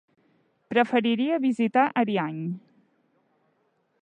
[0.73, 2.43] Preferiria visitar Ariany.